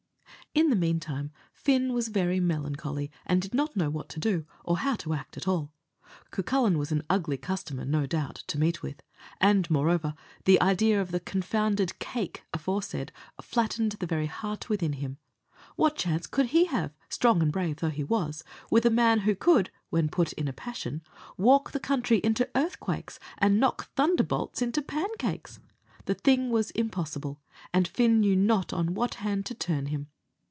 [0.53, 4.79] In the meantime, Fin was very melancholy, and did not know what to do, or
[4.79, 5.71] how to act at all.
[6.29, 9.01] Cucullin was an ugly customer, no doubt, to meet with;
[9.39, 15.19] and, moreover, the idea of the confounded "cake" aforesaid flattened the very heart within him.
[15.77, 19.35] What chance could he have, strong and brave though he was, with a man who
[19.35, 21.01] could, when put in a passion,
[21.37, 25.61] walk the country into earthquakes and knock thunderbolts into pancakes?
[26.07, 27.39] The thing was impossible;
[27.73, 30.07] and Fin knew not on what hand to turn him.